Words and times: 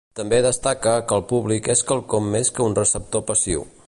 També 0.19 0.37
destaca 0.43 0.93
que 1.11 1.19
el 1.19 1.25
públic 1.33 1.69
és 1.75 1.85
quelcom 1.91 2.33
més 2.37 2.53
que 2.57 2.65
un 2.71 2.79
receptor 2.81 3.27
passiu. 3.33 3.67